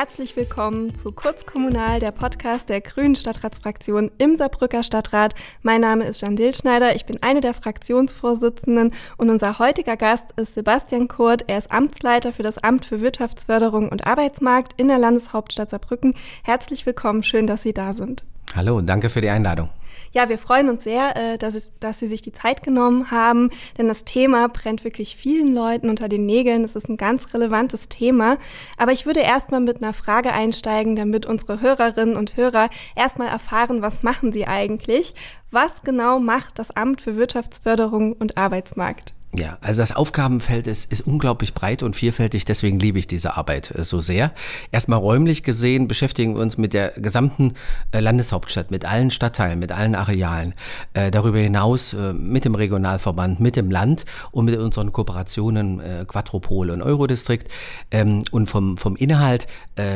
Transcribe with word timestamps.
Herzlich 0.00 0.36
willkommen 0.36 0.96
zu 0.96 1.10
Kurzkommunal, 1.10 1.98
der 1.98 2.12
Podcast 2.12 2.68
der 2.68 2.80
Grünen 2.80 3.16
Stadtratsfraktion 3.16 4.12
im 4.18 4.36
Saarbrücker 4.36 4.84
Stadtrat. 4.84 5.34
Mein 5.62 5.80
Name 5.80 6.04
ist 6.04 6.20
Jan 6.20 6.36
Dillschneider, 6.36 6.94
ich 6.94 7.04
bin 7.04 7.20
eine 7.20 7.40
der 7.40 7.52
Fraktionsvorsitzenden 7.52 8.94
und 9.16 9.28
unser 9.28 9.58
heutiger 9.58 9.96
Gast 9.96 10.26
ist 10.36 10.54
Sebastian 10.54 11.08
Kurt. 11.08 11.48
Er 11.48 11.58
ist 11.58 11.72
Amtsleiter 11.72 12.32
für 12.32 12.44
das 12.44 12.58
Amt 12.58 12.86
für 12.86 13.00
Wirtschaftsförderung 13.00 13.88
und 13.88 14.06
Arbeitsmarkt 14.06 14.72
in 14.76 14.86
der 14.86 14.98
Landeshauptstadt 14.98 15.70
Saarbrücken. 15.70 16.14
Herzlich 16.44 16.86
willkommen, 16.86 17.24
schön, 17.24 17.48
dass 17.48 17.62
Sie 17.62 17.74
da 17.74 17.92
sind. 17.92 18.22
Hallo 18.54 18.80
danke 18.80 19.10
für 19.10 19.20
die 19.20 19.30
Einladung. 19.30 19.68
Ja, 20.12 20.28
wir 20.28 20.38
freuen 20.38 20.68
uns 20.68 20.84
sehr, 20.84 21.16
äh, 21.16 21.38
dass, 21.38 21.54
es, 21.54 21.70
dass 21.80 21.98
Sie 21.98 22.08
sich 22.08 22.22
die 22.22 22.32
Zeit 22.32 22.62
genommen 22.62 23.10
haben, 23.10 23.50
denn 23.76 23.88
das 23.88 24.04
Thema 24.04 24.48
brennt 24.48 24.84
wirklich 24.84 25.16
vielen 25.16 25.54
Leuten 25.54 25.88
unter 25.88 26.08
den 26.08 26.26
Nägeln. 26.26 26.64
Es 26.64 26.76
ist 26.76 26.88
ein 26.88 26.96
ganz 26.96 27.34
relevantes 27.34 27.88
Thema. 27.88 28.38
Aber 28.76 28.92
ich 28.92 29.06
würde 29.06 29.20
erstmal 29.20 29.60
mit 29.60 29.82
einer 29.82 29.92
Frage 29.92 30.32
einsteigen, 30.32 30.96
damit 30.96 31.26
unsere 31.26 31.60
Hörerinnen 31.60 32.16
und 32.16 32.36
Hörer 32.36 32.70
erstmal 32.96 33.28
erfahren, 33.28 33.82
was 33.82 34.02
machen 34.02 34.32
Sie 34.32 34.46
eigentlich? 34.46 35.14
Was 35.50 35.72
genau 35.82 36.20
macht 36.20 36.58
das 36.58 36.70
Amt 36.70 37.00
für 37.00 37.16
Wirtschaftsförderung 37.16 38.12
und 38.12 38.36
Arbeitsmarkt? 38.36 39.14
Ja, 39.36 39.58
also 39.60 39.82
das 39.82 39.94
Aufgabenfeld 39.94 40.66
ist, 40.66 40.90
ist 40.90 41.06
unglaublich 41.06 41.52
breit 41.52 41.82
und 41.82 41.94
vielfältig, 41.94 42.46
deswegen 42.46 42.80
liebe 42.80 42.98
ich 42.98 43.06
diese 43.06 43.36
Arbeit 43.36 43.70
äh, 43.76 43.84
so 43.84 44.00
sehr. 44.00 44.32
Erstmal 44.72 44.98
räumlich 44.98 45.42
gesehen 45.42 45.86
beschäftigen 45.86 46.34
wir 46.34 46.40
uns 46.40 46.56
mit 46.56 46.72
der 46.72 46.92
gesamten 46.92 47.52
äh, 47.92 48.00
Landeshauptstadt, 48.00 48.70
mit 48.70 48.86
allen 48.86 49.10
Stadtteilen, 49.10 49.58
mit 49.58 49.70
allen 49.70 49.94
Arealen. 49.94 50.54
Äh, 50.94 51.10
darüber 51.10 51.38
hinaus 51.38 51.94
mit 52.14 52.44
dem 52.46 52.54
Regionalverband, 52.54 53.38
mit 53.38 53.56
dem 53.56 53.70
Land 53.70 54.06
und 54.30 54.46
mit 54.46 54.56
unseren 54.56 54.92
Kooperationen 54.92 55.80
äh, 55.80 56.04
Quadropol 56.06 56.70
und 56.70 56.80
Eurodistrikt. 56.80 57.48
Ähm, 57.90 58.24
und 58.30 58.48
vom, 58.48 58.78
vom 58.78 58.96
Inhalt, 58.96 59.46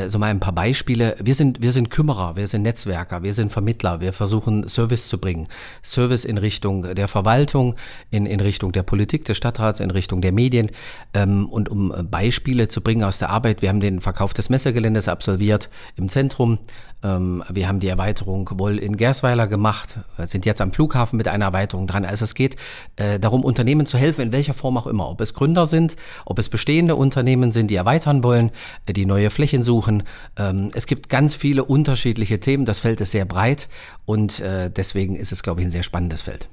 so 0.07 0.19
mal 0.19 0.31
ein 0.31 0.39
paar 0.39 0.53
Beispiele. 0.53 1.17
Wir 1.21 1.35
sind, 1.35 1.61
wir 1.61 1.73
sind 1.73 1.91
Kümmerer, 1.91 2.37
wir 2.37 2.47
sind 2.47 2.63
Netzwerker, 2.63 3.25
wir 3.25 3.35
sind 3.35 3.51
Vermittler, 3.51 4.01
wir 4.01 4.13
versuchen 4.13 4.69
Service 4.69 5.09
zu 5.09 5.19
bringen. 5.19 5.49
Service 5.83 6.25
in 6.25 6.39
Richtung 6.39 6.95
der 6.95 7.09
Verwaltung, 7.09 7.75
in, 8.11 8.27
in 8.27 8.39
Richtung 8.39 8.71
der 8.71 8.85
Politik 8.85 9.22
Politik 9.23 9.25
des 9.25 9.37
Stadtrats 9.37 9.81
in 9.81 9.91
Richtung 9.91 10.21
der 10.21 10.33
Medien. 10.33 10.71
Ähm, 11.15 11.49
und 11.49 11.69
um 11.69 11.93
äh, 11.93 12.03
Beispiele 12.03 12.69
zu 12.69 12.81
bringen 12.81 13.05
aus 13.05 13.19
der 13.19 13.31
Arbeit, 13.31 13.63
wir 13.63 13.69
haben 13.69 13.81
den 13.81 14.01
Verkauf 14.01 14.35
des 14.35 14.51
Messegeländes 14.51 15.09
absolviert 15.09 15.71
im 15.97 16.09
Zentrum. 16.09 16.59
Ähm, 17.03 17.43
wir 17.51 17.69
haben 17.69 17.81
die 17.81 17.89
Erweiterung 17.89 18.49
wohl 18.55 18.79
in 18.79 18.97
Gersweiler 18.97 19.47
gemacht, 19.47 19.97
sind 20.27 20.47
jetzt 20.47 20.61
am 20.61 20.73
Flughafen 20.73 21.17
mit 21.17 21.29
einer 21.29 21.47
Erweiterung 21.47 21.87
dran. 21.87 22.05
Also 22.05 22.25
es 22.25 22.35
geht 22.35 22.57
äh, 22.97 23.19
darum, 23.19 23.45
Unternehmen 23.45 23.87
zu 23.87 23.99
helfen, 23.99 24.23
in 24.23 24.33
welcher 24.33 24.55
Form 24.55 24.77
auch 24.77 24.87
immer. 24.87 25.09
Ob 25.09 25.21
es 25.21 25.35
Gründer 25.35 25.67
sind, 25.67 25.97
ob 26.25 26.39
es 26.39 26.49
bestehende 26.49 26.97
Unternehmen 26.97 27.53
sind, 27.53 27.69
die 27.71 27.77
erweitern 27.77 28.23
wollen, 28.23 28.51
äh, 28.87 28.93
die 28.93 29.07
neue 29.07 29.31
Flächen 29.31 29.63
suchen. 29.63 30.05
Ähm, 30.37 30.71
es 30.75 30.87
gibt 30.87 31.09
ganz 31.09 31.35
viele 31.35 31.65
unterschiedliche 31.65 32.41
Themen. 32.41 32.65
Das 32.65 32.81
Feld 32.81 33.01
ist 33.01 33.13
sehr 33.13 33.25
breit 33.25 33.69
und 34.05 34.43
deswegen 34.43 35.17
ist 35.17 35.33
es, 35.33 35.43
glaube 35.43 35.61
ich, 35.61 35.67
ein 35.67 35.71
sehr 35.71 35.83
spannendes 35.83 36.23
Feld 36.23 36.49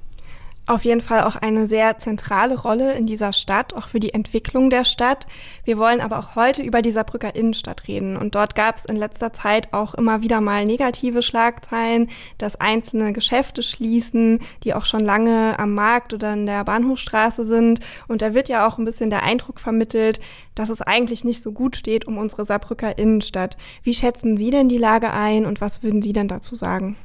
auf 0.70 0.84
jeden 0.84 1.00
Fall 1.00 1.24
auch 1.24 1.36
eine 1.36 1.66
sehr 1.66 1.98
zentrale 1.98 2.58
Rolle 2.58 2.94
in 2.94 3.04
dieser 3.04 3.32
Stadt, 3.32 3.74
auch 3.74 3.88
für 3.88 3.98
die 3.98 4.14
Entwicklung 4.14 4.70
der 4.70 4.84
Stadt. 4.84 5.26
Wir 5.64 5.78
wollen 5.78 6.00
aber 6.00 6.18
auch 6.18 6.36
heute 6.36 6.62
über 6.62 6.80
die 6.80 6.92
Saarbrücker 6.92 7.34
Innenstadt 7.34 7.88
reden. 7.88 8.16
Und 8.16 8.34
dort 8.36 8.54
gab 8.54 8.76
es 8.76 8.84
in 8.84 8.96
letzter 8.96 9.32
Zeit 9.32 9.72
auch 9.72 9.94
immer 9.94 10.22
wieder 10.22 10.40
mal 10.40 10.64
negative 10.64 11.22
Schlagzeilen, 11.22 12.08
dass 12.38 12.56
einzelne 12.56 13.12
Geschäfte 13.12 13.62
schließen, 13.62 14.38
die 14.62 14.72
auch 14.74 14.86
schon 14.86 15.00
lange 15.00 15.58
am 15.58 15.74
Markt 15.74 16.14
oder 16.14 16.32
in 16.34 16.46
der 16.46 16.64
Bahnhofstraße 16.64 17.44
sind. 17.44 17.80
Und 18.06 18.22
da 18.22 18.32
wird 18.32 18.48
ja 18.48 18.66
auch 18.66 18.78
ein 18.78 18.84
bisschen 18.84 19.10
der 19.10 19.24
Eindruck 19.24 19.58
vermittelt, 19.58 20.20
dass 20.54 20.68
es 20.68 20.82
eigentlich 20.82 21.24
nicht 21.24 21.42
so 21.42 21.52
gut 21.52 21.76
steht 21.76 22.06
um 22.06 22.18
unsere 22.18 22.44
Saarbrücker 22.44 22.98
Innenstadt. 22.98 23.56
Wie 23.82 23.94
schätzen 23.94 24.36
Sie 24.36 24.50
denn 24.50 24.68
die 24.68 24.78
Lage 24.78 25.10
ein 25.10 25.46
und 25.46 25.60
was 25.60 25.82
würden 25.82 26.02
Sie 26.02 26.12
denn 26.12 26.28
dazu 26.28 26.54
sagen? 26.54 26.96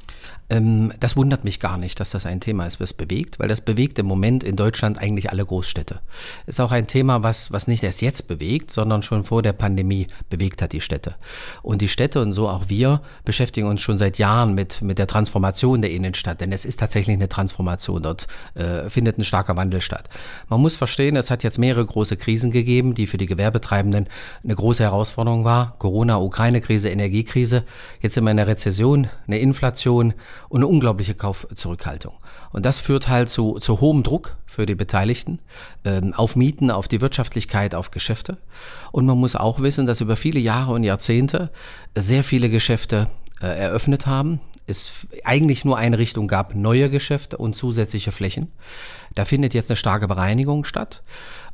Ähm, 0.50 0.94
das 1.00 1.16
wundert 1.16 1.44
mich 1.44 1.60
gar 1.60 1.78
nicht, 1.78 2.00
dass 2.00 2.12
das 2.12 2.26
ein 2.26 2.40
Thema 2.40 2.68
ist, 2.68 2.80
was 2.80 2.94
bewegt, 2.94 3.40
weil 3.40 3.48
das 3.48 3.55
bewegt 3.62 4.00
im 4.00 4.06
Moment 4.06 4.44
in 4.44 4.56
Deutschland 4.56 4.98
eigentlich 4.98 5.30
alle 5.30 5.46
Großstädte. 5.46 6.02
Ist 6.46 6.60
auch 6.60 6.72
ein 6.72 6.88
Thema, 6.88 7.24
was, 7.24 7.52
was 7.52 7.68
nicht 7.68 7.84
erst 7.84 8.02
jetzt 8.02 8.28
bewegt, 8.28 8.72
sondern 8.72 9.02
schon 9.02 9.24
vor 9.24 9.42
der 9.42 9.54
Pandemie 9.54 10.08
bewegt 10.30 10.62
hat 10.62 10.74
die 10.74 10.82
Städte. 10.82 11.16
Und 11.62 11.82
die 11.82 11.88
Städte 11.88 12.22
und 12.22 12.34
so 12.34 12.50
auch 12.50 12.70
wir 12.70 13.02
beschäftigen 13.24 13.68
uns 13.68 13.82
schon 13.82 13.98
seit 13.98 14.18
Jahren 14.18 14.56
mit, 14.56 14.82
mit 14.82 15.00
der 15.00 15.08
Transformation 15.08 15.82
der 15.82 15.92
Innenstadt, 15.92 16.42
denn 16.42 16.52
es 16.52 16.66
ist 16.66 16.80
tatsächlich 16.80 17.16
eine 17.16 17.30
Transformation. 17.30 18.04
Dort 18.04 18.28
äh, 18.56 18.90
findet 18.90 19.18
ein 19.18 19.24
starker 19.24 19.56
Wandel 19.56 19.82
statt. 19.82 20.10
Man 20.50 20.62
muss 20.62 20.76
verstehen, 20.76 21.16
es 21.16 21.32
hat 21.32 21.44
jetzt 21.44 21.60
mehrere 21.60 21.86
große 21.86 22.18
Krisen 22.18 22.52
gegeben, 22.52 22.96
die 22.96 23.08
für 23.08 23.18
die 23.18 23.26
Gewerbetreibenden 23.26 24.08
eine 24.44 24.56
große 24.56 24.84
Herausforderung 24.84 25.46
war. 25.46 25.76
Corona, 25.80 26.18
Ukraine-Krise, 26.18 26.90
Energiekrise. 26.90 27.64
Jetzt 28.02 28.16
sind 28.16 28.24
wir 28.24 28.32
in 28.32 28.40
einer 28.40 28.48
Rezession, 28.48 29.10
eine 29.28 29.40
Inflation 29.40 30.14
und 30.50 30.60
eine 30.60 30.68
unglaubliche 30.68 31.14
Kaufzurückhaltung. 31.14 32.14
Und 32.52 32.66
das 32.66 32.80
führt 32.80 33.10
halt 33.10 33.30
zu, 33.30 33.45
zu 33.54 33.82
hohem 33.82 34.04
Druck 34.04 34.38
für 34.46 34.66
die 34.66 34.76
Beteiligten 34.76 35.40
ähm, 35.84 36.14
auf 36.14 36.36
Mieten, 36.36 36.72
auf 36.72 36.88
die 36.88 37.02
Wirtschaftlichkeit, 37.02 37.76
auf 37.76 37.92
Geschäfte. 37.92 38.38
Und 38.92 39.06
man 39.06 39.18
muss 39.18 39.36
auch 39.36 39.60
wissen, 39.62 39.86
dass 39.86 40.02
über 40.02 40.16
viele 40.16 40.40
Jahre 40.40 40.74
und 40.74 40.84
Jahrzehnte 40.84 41.52
sehr 41.96 42.24
viele 42.24 42.50
Geschäfte 42.50 43.08
äh, 43.42 43.48
eröffnet 43.48 44.06
haben, 44.06 44.40
es 44.68 45.08
eigentlich 45.24 45.66
nur 45.66 45.78
eine 45.78 45.98
Richtung 45.98 46.28
gab, 46.28 46.56
neue 46.56 46.90
Geschäfte 46.90 47.38
und 47.38 47.56
zusätzliche 47.56 48.12
Flächen. 48.12 48.52
Da 49.14 49.26
findet 49.26 49.54
jetzt 49.54 49.70
eine 49.70 49.78
starke 49.78 50.08
Bereinigung 50.08 50.66
statt. 50.66 51.04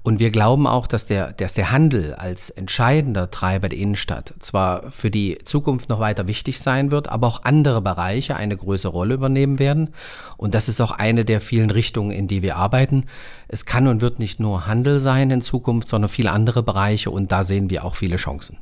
Und 0.03 0.19
wir 0.19 0.31
glauben 0.31 0.66
auch, 0.66 0.88
dass 0.88 1.06
der, 1.06 1.31
dass 1.34 1.53
der 1.53 1.72
Handel 1.72 2.16
als 2.16 2.50
entscheidender 2.50 3.29
Treiber 3.29 3.69
der 3.69 3.78
Innenstadt 3.78 4.34
zwar 4.39 4.91
für 4.91 5.12
die 5.12 5.38
Zukunft 5.44 5.89
noch 5.89 6.00
weiter 6.00 6.25
wichtig 6.25 6.59
sein 6.59 6.89
wird, 6.89 7.07
aber 7.07 7.28
auch 7.28 7.44
andere 7.44 7.81
Bereiche 7.81 8.35
eine 8.35 8.57
größere 8.57 8.91
Rolle 8.91 9.13
übernehmen 9.13 9.59
werden. 9.59 9.91
Und 10.38 10.56
das 10.56 10.69
ist 10.69 10.81
auch 10.81 10.91
eine 10.91 11.23
der 11.23 11.40
vielen 11.40 11.69
Richtungen, 11.69 12.09
in 12.09 12.28
die 12.28 12.41
wir 12.41 12.56
arbeiten. 12.56 13.06
Es 13.47 13.66
kann 13.66 13.88
und 13.88 14.01
wird 14.01 14.17
nicht 14.17 14.40
nur 14.40 14.66
Handel 14.66 15.00
sein 15.00 15.29
in 15.29 15.41
Zukunft, 15.41 15.88
sondern 15.88 16.09
viele 16.09 16.31
andere 16.31 16.63
Bereiche 16.63 17.11
und 17.11 17.31
da 17.31 17.44
sehen 17.44 17.69
wir 17.69 17.85
auch 17.85 17.95
viele 17.95 18.16
Chancen. 18.16 18.57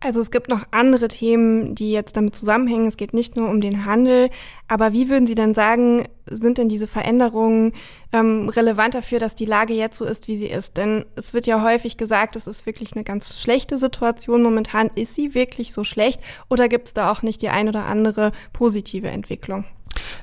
Also 0.00 0.20
es 0.20 0.30
gibt 0.30 0.48
noch 0.48 0.62
andere 0.70 1.08
Themen, 1.08 1.74
die 1.74 1.90
jetzt 1.90 2.16
damit 2.16 2.36
zusammenhängen. 2.36 2.86
Es 2.86 2.96
geht 2.96 3.14
nicht 3.14 3.34
nur 3.34 3.48
um 3.48 3.60
den 3.60 3.84
Handel. 3.84 4.30
Aber 4.68 4.92
wie 4.92 5.08
würden 5.08 5.26
Sie 5.26 5.34
denn 5.34 5.54
sagen, 5.54 6.06
sind 6.26 6.58
denn 6.58 6.68
diese 6.68 6.86
Veränderungen 6.86 7.72
ähm, 8.12 8.48
relevant 8.48 8.94
dafür, 8.94 9.18
dass 9.18 9.34
die 9.34 9.44
Lage 9.44 9.74
jetzt 9.74 9.98
so 9.98 10.04
ist, 10.04 10.28
wie 10.28 10.38
sie 10.38 10.46
ist? 10.46 10.76
Denn 10.76 11.04
es 11.16 11.34
wird 11.34 11.48
ja 11.48 11.64
häufig 11.64 11.96
gesagt, 11.96 12.36
es 12.36 12.46
ist 12.46 12.64
wirklich 12.64 12.92
eine 12.92 13.02
ganz 13.02 13.40
schlechte 13.40 13.76
Situation 13.76 14.42
momentan. 14.42 14.90
Ist 14.94 15.16
sie 15.16 15.34
wirklich 15.34 15.72
so 15.72 15.82
schlecht 15.82 16.20
oder 16.48 16.68
gibt 16.68 16.88
es 16.88 16.94
da 16.94 17.10
auch 17.10 17.22
nicht 17.22 17.42
die 17.42 17.48
ein 17.48 17.68
oder 17.68 17.86
andere 17.86 18.30
positive 18.52 19.08
Entwicklung? 19.08 19.64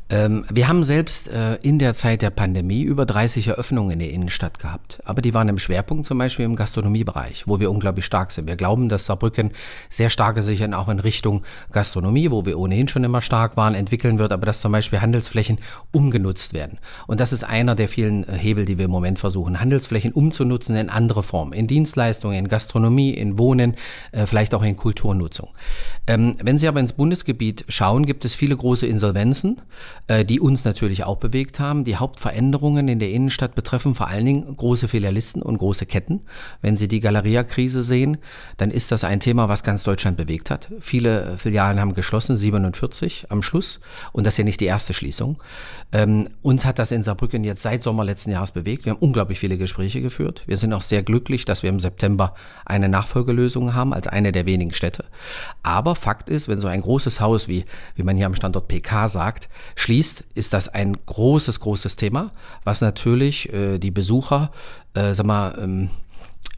Ähm, 0.09 0.45
wir 0.51 0.67
haben 0.67 0.83
selbst 0.83 1.27
äh, 1.27 1.55
in 1.55 1.79
der 1.79 1.95
Zeit 1.95 2.21
der 2.21 2.29
Pandemie 2.29 2.83
über 2.83 3.05
30 3.05 3.47
Eröffnungen 3.47 3.91
in 3.91 3.99
der 3.99 4.11
Innenstadt 4.11 4.59
gehabt. 4.59 5.01
Aber 5.03 5.21
die 5.21 5.33
waren 5.33 5.49
im 5.49 5.57
Schwerpunkt 5.57 6.05
zum 6.05 6.19
Beispiel 6.19 6.45
im 6.45 6.55
Gastronomiebereich, 6.55 7.47
wo 7.47 7.59
wir 7.59 7.71
unglaublich 7.71 8.05
stark 8.05 8.31
sind. 8.31 8.47
Wir 8.47 8.55
glauben, 8.55 8.87
dass 8.87 9.05
Saarbrücken 9.05 9.51
sehr 9.89 10.09
starke 10.09 10.43
sich 10.43 10.63
auch 10.73 10.89
in 10.89 10.99
Richtung 10.99 11.43
Gastronomie, 11.71 12.29
wo 12.31 12.45
wir 12.45 12.59
ohnehin 12.59 12.87
schon 12.87 13.03
immer 13.03 13.21
stark 13.21 13.57
waren, 13.57 13.73
entwickeln 13.73 14.19
wird, 14.19 14.31
aber 14.31 14.45
dass 14.45 14.61
zum 14.61 14.71
Beispiel 14.71 15.01
Handelsflächen 15.01 15.59
umgenutzt 15.91 16.53
werden. 16.53 16.79
Und 17.07 17.19
das 17.19 17.33
ist 17.33 17.43
einer 17.43 17.75
der 17.75 17.87
vielen 17.87 18.27
äh, 18.27 18.33
Hebel, 18.33 18.65
die 18.65 18.77
wir 18.77 18.85
im 18.85 18.91
Moment 18.91 19.17
versuchen, 19.17 19.59
Handelsflächen 19.59 20.11
umzunutzen 20.11 20.75
in 20.75 20.89
andere 20.89 21.23
Formen, 21.23 21.53
in 21.53 21.67
Dienstleistungen, 21.67 22.37
in 22.37 22.47
Gastronomie, 22.47 23.11
in 23.11 23.39
Wohnen, 23.39 23.75
äh, 24.11 24.25
vielleicht 24.25 24.53
auch 24.53 24.63
in 24.63 24.77
Kulturnutzung. 24.77 25.49
Ähm, 26.07 26.35
wenn 26.41 26.59
Sie 26.59 26.67
aber 26.67 26.79
ins 26.79 26.93
Bundesgebiet 26.93 27.65
schauen, 27.69 28.05
gibt 28.05 28.25
es 28.25 28.35
viele 28.35 28.55
große 28.55 28.85
Insolvenzen 28.85 29.61
äh, 30.07 30.25
die 30.25 30.39
uns 30.39 30.65
natürlich 30.65 31.03
auch 31.03 31.17
bewegt 31.17 31.59
haben. 31.59 31.83
Die 31.83 31.95
Hauptveränderungen 31.95 32.87
in 32.87 32.99
der 32.99 33.11
Innenstadt 33.11 33.55
betreffen 33.55 33.95
vor 33.95 34.07
allen 34.07 34.25
Dingen 34.25 34.55
große 34.55 34.87
Filialisten 34.87 35.41
und 35.41 35.57
große 35.57 35.85
Ketten. 35.85 36.21
Wenn 36.61 36.77
Sie 36.77 36.87
die 36.87 36.99
Galeria-Krise 36.99 37.83
sehen, 37.83 38.17
dann 38.57 38.71
ist 38.71 38.91
das 38.91 39.03
ein 39.03 39.19
Thema, 39.19 39.49
was 39.49 39.63
ganz 39.63 39.83
Deutschland 39.83 40.17
bewegt 40.17 40.49
hat. 40.49 40.69
Viele 40.79 41.37
Filialen 41.37 41.79
haben 41.79 41.93
geschlossen, 41.93 42.37
47 42.37 43.27
am 43.29 43.41
Schluss. 43.41 43.79
Und 44.11 44.25
das 44.25 44.35
ist 44.35 44.37
ja 44.39 44.43
nicht 44.43 44.59
die 44.59 44.65
erste 44.65 44.93
Schließung. 44.93 45.41
Ähm, 45.91 46.29
uns 46.41 46.65
hat 46.65 46.79
das 46.79 46.91
in 46.91 47.03
Saarbrücken 47.03 47.43
jetzt 47.43 47.63
seit 47.63 47.81
Sommer 47.81 48.03
letzten 48.03 48.31
Jahres 48.31 48.51
bewegt. 48.51 48.85
Wir 48.85 48.93
haben 48.93 48.99
unglaublich 48.99 49.39
viele 49.39 49.57
Gespräche 49.57 50.01
geführt. 50.01 50.43
Wir 50.45 50.57
sind 50.57 50.73
auch 50.73 50.81
sehr 50.81 51.03
glücklich, 51.03 51.45
dass 51.45 51.63
wir 51.63 51.69
im 51.69 51.79
September 51.79 52.33
eine 52.65 52.89
Nachfolgelösung 52.89 53.73
haben 53.73 53.93
als 53.93 54.07
eine 54.07 54.31
der 54.31 54.45
wenigen 54.45 54.73
Städte. 54.73 55.05
Aber 55.63 55.95
Fakt 55.95 56.29
ist, 56.29 56.47
wenn 56.47 56.59
so 56.59 56.67
ein 56.67 56.81
großes 56.81 57.21
Haus 57.21 57.47
wie, 57.47 57.65
wie 57.95 58.03
man 58.03 58.17
hier 58.17 58.25
am 58.25 58.35
Standort 58.35 58.67
PK 58.67 59.07
sagt, 59.07 59.49
schließt, 59.75 60.23
ist 60.35 60.53
das 60.53 60.69
ein 60.69 60.97
großes, 61.05 61.59
großes 61.59 61.95
Thema, 61.95 62.31
was 62.63 62.81
natürlich 62.81 63.51
äh, 63.53 63.77
die 63.77 63.91
Besucher, 63.91 64.51
äh, 64.93 65.13
sag 65.13 65.25
mal, 65.25 65.57
ähm, 65.61 65.89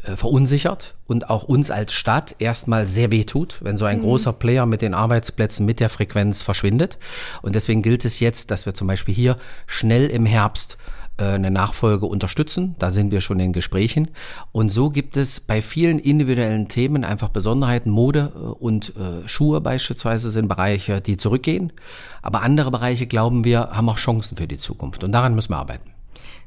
äh, 0.03 0.15
verunsichert 0.15 0.95
und 1.05 1.29
auch 1.29 1.43
uns 1.43 1.71
als 1.71 1.91
Stadt 1.91 2.35
erstmal 2.39 2.85
sehr 2.85 3.11
weh 3.11 3.23
tut, 3.23 3.63
wenn 3.63 3.77
so 3.77 3.85
ein 3.85 3.97
mhm. 3.97 4.03
großer 4.03 4.31
Player 4.31 4.65
mit 4.65 4.81
den 4.81 4.93
Arbeitsplätzen, 4.93 5.65
mit 5.65 5.79
der 5.79 5.89
Frequenz 5.89 6.41
verschwindet. 6.41 6.97
Und 7.41 7.55
deswegen 7.55 7.81
gilt 7.81 8.05
es 8.05 8.19
jetzt, 8.19 8.51
dass 8.51 8.65
wir 8.65 8.73
zum 8.73 8.87
Beispiel 8.87 9.15
hier 9.15 9.37
schnell 9.65 10.07
im 10.07 10.25
Herbst 10.25 10.77
eine 11.23 11.51
Nachfolge 11.51 12.05
unterstützen. 12.05 12.75
Da 12.79 12.91
sind 12.91 13.11
wir 13.11 13.21
schon 13.21 13.39
in 13.39 13.53
Gesprächen. 13.53 14.09
Und 14.51 14.69
so 14.69 14.89
gibt 14.89 15.17
es 15.17 15.39
bei 15.39 15.61
vielen 15.61 15.99
individuellen 15.99 16.67
Themen 16.67 17.03
einfach 17.03 17.29
Besonderheiten. 17.29 17.89
Mode 17.89 18.31
äh, 18.35 18.39
und 18.39 18.93
äh, 18.95 19.27
Schuhe 19.27 19.61
beispielsweise 19.61 20.29
sind 20.29 20.47
Bereiche, 20.47 21.01
die 21.01 21.17
zurückgehen. 21.17 21.73
Aber 22.21 22.41
andere 22.41 22.71
Bereiche, 22.71 23.07
glauben 23.07 23.43
wir, 23.43 23.69
haben 23.71 23.89
auch 23.89 23.97
Chancen 23.97 24.37
für 24.37 24.47
die 24.47 24.57
Zukunft. 24.57 25.03
Und 25.03 25.11
daran 25.11 25.35
müssen 25.35 25.51
wir 25.51 25.57
arbeiten. 25.57 25.96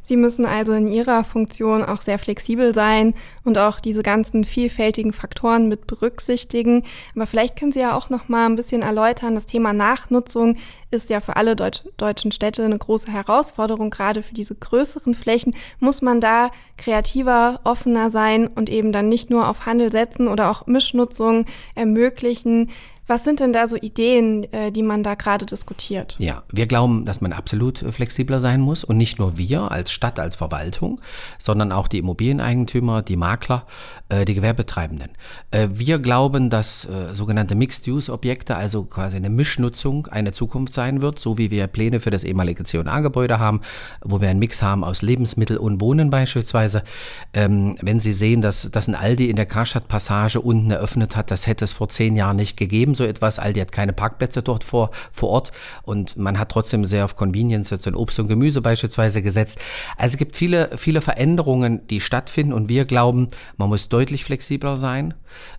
Sie 0.03 0.17
müssen 0.17 0.47
also 0.47 0.73
in 0.73 0.87
Ihrer 0.87 1.25
Funktion 1.25 1.85
auch 1.85 2.01
sehr 2.01 2.19
flexibel 2.19 2.75
sein 2.75 3.15
und 3.45 3.59
auch 3.59 3.81
diese 3.81 4.03
ganzen 4.03 4.45
vielfältigen 4.45 5.13
Faktoren 5.13 5.69
mit 5.69 5.87
berücksichtigen. 5.87 6.85
Aber 7.15 7.27
vielleicht 7.27 7.57
können 7.57 7.73
Sie 7.73 7.81
ja 7.81 7.97
auch 7.97 8.11
noch 8.11 8.29
mal 8.29 8.47
ein 8.47 8.57
bisschen 8.57 8.83
erläutern. 8.83 9.35
Das 9.35 9.47
Thema 9.47 9.73
Nachnutzung 9.73 10.57
ist 10.91 11.11
ja 11.11 11.21
für 11.21 11.37
alle 11.37 11.55
Deutsch 11.55 11.83
deutschen 11.97 12.33
Städte 12.33 12.65
eine 12.65 12.79
große 12.79 13.13
Herausforderung. 13.13 13.91
Gerade 13.91 14.23
für 14.23 14.35
diese 14.35 14.55
größeren 14.55 15.15
Flächen 15.15 15.55
muss 15.79 16.03
man 16.03 16.21
da 16.21 16.51
kreativer, 16.77 17.61
offener 17.65 18.11
sein 18.11 18.49
und 18.49 18.71
eben 18.71 18.93
dann 18.93 19.09
nicht 19.09 19.31
nur 19.31 19.49
auf 19.49 19.67
Handel 19.67 19.93
setzen 19.93 20.29
oder 20.29 20.51
auch 20.51 20.67
Mischnutzung 20.67 21.47
ermöglichen. 21.75 22.71
Was 23.07 23.25
sind 23.25 23.41
denn 23.41 23.53
da 23.53 23.67
so 23.67 23.77
Ideen, 23.77 24.45
äh, 24.53 24.71
die 24.71 24.83
man 24.83 25.03
da 25.03 25.15
gerade 25.15 25.45
diskutiert? 25.45 26.15
Ja, 26.19 26.45
wir 26.53 26.67
glauben, 26.67 27.05
dass 27.05 27.21
man 27.21 27.33
absolut 27.33 27.83
äh, 27.83 27.91
flexibler 27.91 28.39
sein 28.39 28.61
muss 28.61 28.85
und 28.85 28.97
nicht 28.97 29.19
nur 29.19 29.37
wir 29.37 29.71
als 29.73 29.91
Stadt, 29.91 30.21
als 30.21 30.37
Verwaltung, 30.37 31.01
sondern 31.39 31.73
auch 31.73 31.89
die 31.89 31.99
Immobilieneigentümer, 31.99 33.03
die 33.03 33.17
Makler, 33.17 33.67
äh, 34.09 34.25
die 34.25 34.35
Gewerbetreibenden. 34.35 35.11
Wir 35.53 35.99
glauben, 35.99 36.51
dass 36.51 36.87
sogenannte 37.13 37.55
Mixed-Use-Objekte, 37.55 38.57
also 38.57 38.85
quasi 38.85 39.17
eine 39.17 39.31
Mischnutzung, 39.31 40.07
eine 40.07 40.33
Zukunft 40.33 40.73
sein 40.73 41.01
wird, 41.01 41.19
so 41.19 41.39
wie 41.39 41.51
wir 41.51 41.67
Pläne 41.67 42.01
für 42.01 42.11
das 42.11 42.25
ehemalige 42.25 42.65
C&A-Gebäude 42.65 43.39
haben, 43.39 43.61
wo 44.03 44.21
wir 44.21 44.29
einen 44.29 44.39
Mix 44.39 44.63
haben 44.63 44.85
aus 44.85 45.03
Lebensmittel 45.03 45.57
und 45.57 45.81
Wohnen 45.81 46.11
beispielsweise. 46.11 46.83
Ähm, 47.35 47.77
wenn 47.81 48.01
Sie 48.01 48.13
sehen, 48.13 48.43
dass, 48.43 48.71
dass 48.71 48.89
ein 48.89 48.95
Aldi 48.95 49.29
in 49.29 49.37
der 49.37 49.47
Karstadt-Passage 49.47 50.41
unten 50.41 50.71
eröffnet 50.71 51.17
hat, 51.17 51.31
das 51.31 51.47
hätte 51.47 51.65
es 51.65 51.73
vor 51.73 51.89
zehn 51.89 52.17
Jahren 52.17 52.37
nicht 52.37 52.57
gegeben 52.57 52.95
so 53.01 53.05
etwas. 53.05 53.39
Aldi 53.39 53.61
hat 53.61 53.73
keine 53.73 53.93
Parkplätze 53.93 54.43
dort 54.43 54.63
vor, 54.63 54.91
vor 55.11 55.31
Ort 55.31 55.53
und 55.83 56.17
man 56.17 56.39
hat 56.39 56.51
trotzdem 56.51 56.85
sehr 56.85 57.05
auf 57.05 57.17
Convenience, 57.17 57.71
jetzt 57.71 57.87
in 57.87 57.95
Obst 57.95 58.19
und 58.21 58.29
Gemüse 58.29 58.61
beispielsweise 58.61 59.23
gesetzt. 59.23 59.59
Also 59.97 60.15
es 60.15 60.19
gibt 60.19 60.37
viele, 60.37 60.77
viele 60.77 61.01
Veränderungen, 61.01 61.87
die 61.89 62.01
stattfinden 62.01 62.53
und 62.53 62.69
wir 62.69 62.85
glauben, 62.85 63.29
man 63.57 63.69
muss 63.69 63.89
deutlich 63.89 64.25
flexibler 64.25 64.77
sein. 64.77 65.15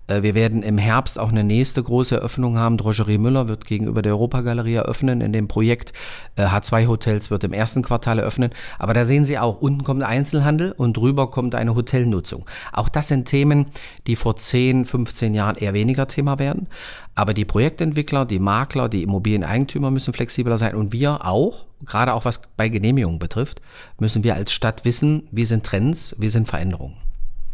Äh, 0.07 0.23
wir 0.23 0.35
werden 0.35 0.63
im 0.63 0.77
Herbst 0.77 1.19
auch 1.19 1.29
eine 1.29 1.43
nächste 1.43 1.81
große 1.81 2.15
Eröffnung 2.15 2.57
haben. 2.57 2.77
Drogerie 2.77 3.17
Müller 3.17 3.47
wird 3.47 3.65
gegenüber 3.65 4.01
der 4.01 4.13
Europagalerie 4.13 4.75
eröffnen 4.75 5.21
in 5.21 5.33
dem 5.33 5.47
Projekt. 5.47 5.93
H2 6.37 6.81
äh, 6.81 6.87
Hotels 6.87 7.31
wird 7.31 7.43
im 7.43 7.53
ersten 7.53 7.81
Quartal 7.81 8.19
eröffnen. 8.19 8.51
Aber 8.79 8.93
da 8.93 9.05
sehen 9.05 9.25
Sie 9.25 9.37
auch, 9.39 9.61
unten 9.61 9.83
kommt 9.83 10.03
Einzelhandel 10.03 10.73
und 10.73 10.97
drüber 10.97 11.31
kommt 11.31 11.55
eine 11.55 11.75
Hotelnutzung. 11.75 12.45
Auch 12.71 12.89
das 12.89 13.07
sind 13.07 13.25
Themen, 13.25 13.67
die 14.07 14.15
vor 14.15 14.35
10, 14.35 14.85
15 14.85 15.33
Jahren 15.33 15.55
eher 15.55 15.73
weniger 15.73 16.07
Thema 16.07 16.39
werden. 16.39 16.67
Aber 17.15 17.33
die 17.33 17.45
Projektentwickler, 17.45 18.25
die 18.25 18.39
Makler, 18.39 18.89
die 18.89 19.03
Immobilieneigentümer 19.03 19.91
müssen 19.91 20.13
flexibler 20.13 20.57
sein 20.57 20.75
und 20.75 20.93
wir 20.93 21.25
auch, 21.25 21.65
gerade 21.85 22.13
auch 22.13 22.25
was 22.25 22.41
bei 22.55 22.69
Genehmigungen 22.69 23.19
betrifft, 23.19 23.61
müssen 23.99 24.23
wir 24.23 24.35
als 24.35 24.53
Stadt 24.53 24.85
wissen, 24.85 25.27
wie 25.31 25.45
sind 25.45 25.65
Trends, 25.65 26.15
wie 26.17 26.29
sind 26.29 26.47
Veränderungen. 26.47 26.95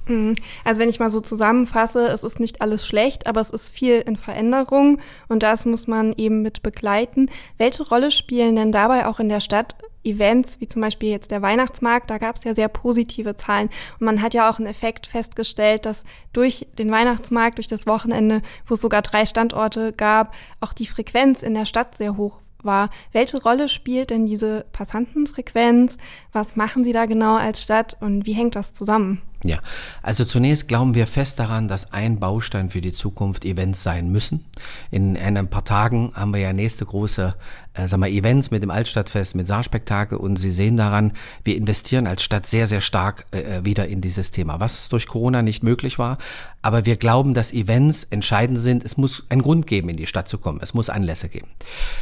Mhm. 0.08 0.36
Also 0.64 0.80
wenn 0.80 0.90
ich 0.90 1.00
mal 1.00 1.10
so 1.10 1.20
zusammenfasse, 1.20 2.08
es 2.08 2.24
ist 2.24 2.40
nicht 2.40 2.62
alles 2.62 2.86
schlecht, 2.86 3.28
aber 3.28 3.42
es 3.42 3.50
ist 3.50 3.70
viel 3.70 4.00
in 4.00 4.16
Veränderung 4.16 5.00
und 5.28 5.44
das 5.44 5.66
muss 5.66 5.88
man 5.88 6.14
eben 6.14 6.42
mit 6.42 6.64
begleiten. 6.64 7.30
Welche 7.58 7.88
Rolle 7.88 8.12
spielen 8.12 8.56
denn 8.56 8.72
dabei 8.72 9.08
auch 9.08 9.20
in 9.20 9.30
der 9.30 9.42
Stadt 9.42 9.76
Events, 10.04 10.60
wie 10.60 10.68
zum 10.68 10.82
Beispiel 10.82 11.10
jetzt 11.10 11.32
der 11.32 11.42
Weihnachtsmarkt? 11.42 12.10
Da 12.10 12.18
gab 12.18 12.38
es 12.38 12.44
ja 12.44 12.54
sehr 12.54 12.68
positive 12.68 13.36
Zahlen 13.36 13.70
und 14.00 14.06
man 14.06 14.22
hat 14.22 14.34
ja 14.34 14.50
auch 14.50 14.58
einen 14.58 14.68
Effekt 14.68 15.08
festgestellt, 15.08 15.86
dass 15.86 16.04
durch 16.34 16.68
den 16.78 16.92
Weihnachtsmarkt, 16.92 17.58
durch 17.58 17.68
das 17.68 17.88
Wochenende, 17.88 18.42
wo 18.66 18.76
es 18.76 18.82
sogar 18.82 19.02
drei 19.02 19.26
Standorte 19.26 19.94
gab, 19.94 20.34
auch 20.62 20.74
die 20.74 20.88
Frequenz 20.88 21.44
in 21.44 21.54
der 21.54 21.66
Stadt 21.66 21.98
sehr 21.98 22.18
hoch 22.18 22.40
war. 22.64 22.90
Welche 23.12 23.42
Rolle 23.42 23.70
spielt 23.70 24.10
denn 24.10 24.26
diese 24.26 24.66
Passantenfrequenz? 24.72 25.98
Was 26.32 26.56
machen 26.56 26.84
Sie 26.84 26.94
da 26.94 27.06
genau 27.06 27.36
als 27.36 27.62
Stadt 27.62 27.98
und 28.00 28.26
wie 28.26 28.34
hängt 28.34 28.56
das 28.56 28.74
zusammen? 28.74 29.22
Ja, 29.44 29.60
also 30.02 30.26
zunächst 30.26 30.68
glauben 30.68 30.96
wir 30.96 31.06
fest 31.06 31.40
daran, 31.40 31.68
dass 31.68 31.94
ein 31.94 32.20
Baustein 32.20 32.70
für 32.70 32.82
die 32.82 32.92
Zukunft 32.92 33.46
Events 33.46 33.84
sein 33.84 34.12
müssen. 34.12 34.46
In, 34.90 35.16
ein 35.16 35.48
paar 35.48 35.64
Tagen 35.64 36.12
haben 36.16 36.34
wir 36.34 36.42
ja 36.42 36.54
nächste 36.54 36.86
große 36.86 37.36
äh, 37.78 37.88
sagen 37.88 38.02
wir, 38.02 38.10
Events 38.10 38.52
mit 38.52 38.64
dem 38.64 38.72
Altstadtfest, 38.72 39.36
mit 39.36 39.48
Saarspektakel 39.48 40.18
und 40.18 40.38
Sie 40.38 40.50
sehen 40.50 40.78
daran, 40.78 41.14
wir 41.44 41.56
investieren 41.56 42.08
als 42.08 42.24
Stadt 42.24 42.48
sehr, 42.48 42.68
sehr 42.68 42.82
stark 42.82 43.26
äh, 43.32 43.58
äh, 43.58 43.66
wieder 43.66 43.88
in 43.88 44.02
dieses 44.02 44.32
Thema, 44.32 44.60
was 44.60 44.90
durch 44.90 45.08
Corona 45.08 45.42
nicht 45.42 45.64
möglich 45.64 46.00
war. 46.00 46.18
Aber 46.62 46.86
wir 46.86 46.96
glauben, 46.96 47.34
dass 47.34 47.54
Events 47.54 48.04
entscheidend 48.06 48.60
sind. 48.60 48.84
Es 48.84 48.98
muss 48.98 49.26
einen 49.30 49.42
Grund 49.42 49.68
geben, 49.68 49.90
in 49.90 49.96
die 49.96 50.08
Stadt 50.08 50.28
zu 50.28 50.38
kommen. 50.38 50.60
Es 50.62 50.74
muss 50.74 50.90
Anlässe 50.90 51.30
geben. 51.30 51.48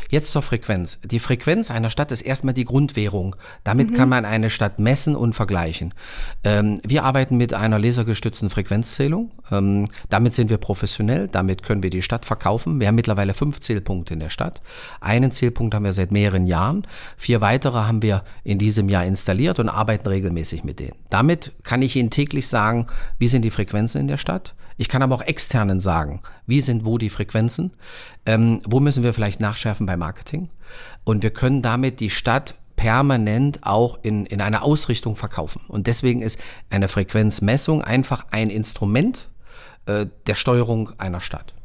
Jetzt 0.10 0.32
zur 0.32 0.42
Frequenz. 0.42 0.98
Die 1.04 1.20
Frequenz 1.20 1.70
einer 1.70 1.90
Stadt 1.90 2.12
ist 2.12 2.22
erstmal 2.22 2.54
die 2.54 2.66
Grundwährung. 2.66 3.36
Damit 3.64 3.92
mhm. 3.92 3.96
kann 3.96 4.10
man 4.10 4.26
eine 4.26 4.50
Stadt 4.50 4.80
messen 4.80 5.16
und 5.16 5.34
vergleichen. 5.34 5.94
Ähm, 6.44 6.80
wir 6.84 7.04
arbeiten 7.04 7.25
mit 7.32 7.54
einer 7.54 7.80
lasergestützten 7.80 8.50
Frequenzzählung. 8.50 9.32
Ähm, 9.52 9.90
damit 10.10 10.36
sind 10.36 10.50
wir 10.50 10.58
professionell. 10.58 11.28
Damit 11.28 11.64
können 11.64 11.84
wir 11.84 11.90
die 11.90 12.02
Stadt 12.02 12.26
verkaufen. 12.26 12.80
Wir 12.80 12.88
haben 12.88 12.96
mittlerweile 12.96 13.34
fünf 13.34 13.60
Zählpunkte 13.60 14.14
in 14.14 14.20
der 14.20 14.30
Stadt. 14.30 14.62
Einen 15.02 15.32
Zählpunkt 15.32 15.66
Punkt 15.66 15.74
haben 15.74 15.86
wir 15.86 15.94
seit 15.94 16.12
mehreren 16.12 16.46
Jahren. 16.46 16.86
Vier 17.18 17.42
weitere 17.42 17.80
haben 17.80 18.04
wir 18.04 18.24
in 18.44 18.60
diesem 18.60 18.88
Jahr 18.88 19.04
installiert 19.04 19.58
und 19.58 19.68
arbeiten 19.68 20.08
regelmäßig 20.08 20.64
mit 20.64 20.80
denen. 20.80 20.96
Damit 21.10 21.54
kann 21.64 21.82
ich 21.82 21.96
Ihnen 21.96 22.12
täglich 22.12 22.48
sagen, 22.48 22.86
wie 23.18 23.28
sind 23.28 23.42
die 23.42 23.50
Frequenzen 23.50 24.02
in 24.02 24.08
der 24.08 24.18
Stadt. 24.18 24.54
Ich 24.78 24.90
kann 24.90 25.02
aber 25.02 25.16
auch 25.16 25.22
externen 25.24 25.80
sagen, 25.80 26.22
wie 26.46 26.62
sind 26.62 26.86
wo 26.86 27.00
die 27.00 27.10
Frequenzen, 27.10 27.72
ähm, 28.28 28.62
wo 28.68 28.80
müssen 28.80 29.04
wir 29.04 29.14
vielleicht 29.14 29.40
nachschärfen 29.40 29.88
beim 29.88 30.00
Marketing. 30.00 30.50
Und 31.04 31.24
wir 31.24 31.32
können 31.32 31.64
damit 31.64 32.00
die 32.00 32.12
Stadt 32.12 32.54
permanent 32.86 33.62
auch 33.64 33.98
in, 34.04 34.28
in 34.28 34.42
einer 34.42 34.62
Ausrichtung 34.62 35.16
verkaufen. 35.16 35.64
Und 35.68 35.88
deswegen 35.88 36.22
ist 36.22 36.40
eine 36.70 36.88
Frequenzmessung 36.88 37.82
einfach 37.82 38.28
ein 38.30 38.52
Instrument 38.52 39.28
äh, 39.88 40.06
der 40.28 40.36
Steuerung 40.36 40.92
einer 41.00 41.20
Stadt. 41.20 41.56